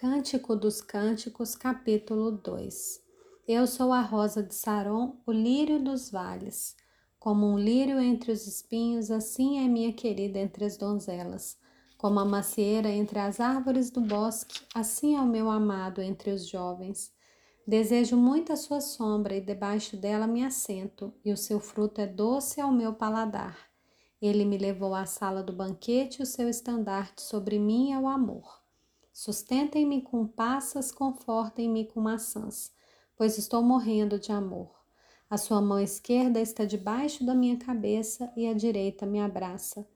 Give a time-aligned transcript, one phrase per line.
[0.00, 3.02] Cântico dos Cânticos, capítulo 2
[3.46, 6.74] Eu sou a rosa de Saron, o lírio dos vales.
[7.18, 11.58] Como um lírio entre os espinhos, assim é minha querida entre as donzelas.
[11.98, 16.48] Como a macieira entre as árvores do bosque, assim é o meu amado entre os
[16.48, 17.12] jovens.
[17.66, 22.06] Desejo muito a sua sombra e debaixo dela me assento, e o seu fruto é
[22.06, 23.54] doce ao meu paladar.
[24.18, 28.60] Ele me levou à sala do banquete, o seu estandarte sobre mim é o amor.
[29.12, 32.72] Sustentem-me com passas, confortem-me com maçãs,
[33.16, 34.80] pois estou morrendo de amor.
[35.28, 39.86] A sua mão esquerda está debaixo da minha cabeça e a direita me abraça.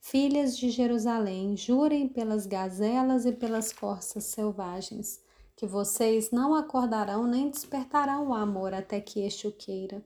[0.00, 5.20] Filhas de Jerusalém, jurem pelas gazelas e pelas corças selvagens,
[5.54, 10.02] que vocês não acordarão nem despertarão o amor até que este o queira.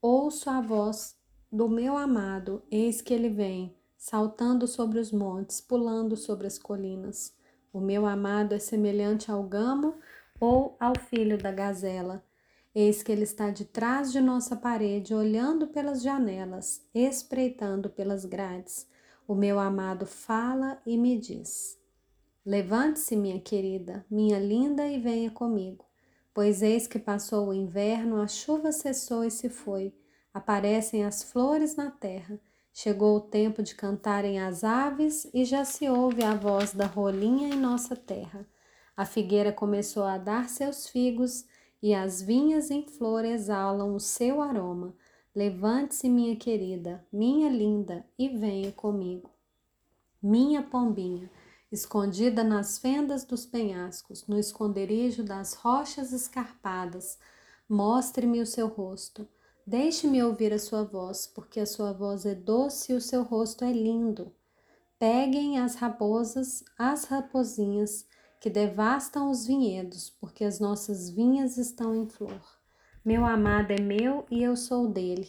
[0.00, 1.16] Ouço a voz
[1.50, 7.34] do meu amado, eis que ele vem, saltando sobre os montes, pulando sobre as colinas.
[7.72, 9.94] O meu amado é semelhante ao gamo
[10.38, 12.22] ou ao filho da gazela.
[12.74, 18.86] Eis que ele está de trás de nossa parede, olhando pelas janelas, espreitando pelas grades.
[19.26, 21.78] O meu amado fala e me diz:
[22.44, 25.84] Levante-se, minha querida, minha linda, e venha comigo.
[26.34, 29.94] Pois eis que passou o inverno, a chuva cessou e se foi,
[30.32, 32.38] aparecem as flores na terra
[32.72, 37.48] Chegou o tempo de cantarem as aves e já se ouve a voz da rolinha
[37.48, 38.48] em nossa terra.
[38.96, 41.44] A figueira começou a dar seus figos
[41.82, 44.94] e as vinhas em flor exalam o seu aroma.
[45.34, 49.30] Levante-se, minha querida, minha linda, e venha comigo.
[50.22, 51.30] Minha pombinha,
[51.70, 57.18] escondida nas fendas dos penhascos, no esconderijo das rochas escarpadas,
[57.68, 59.26] mostre-me o seu rosto.
[59.66, 63.64] Deixe-me ouvir a sua voz, porque a sua voz é doce e o seu rosto
[63.64, 64.32] é lindo.
[64.98, 68.04] Peguem as raposas, as raposinhas
[68.40, 72.42] que devastam os vinhedos, porque as nossas vinhas estão em flor.
[73.04, 75.28] Meu amado é meu e eu sou dele.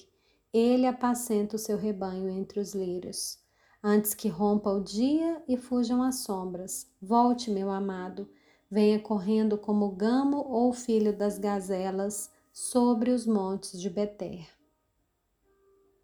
[0.51, 3.37] Ele apacenta o seu rebanho entre os lírios.
[3.83, 8.27] Antes que rompa o dia e fujam as sombras, volte, meu amado,
[8.69, 14.47] venha correndo como o gamo ou filho das gazelas sobre os montes de Beter.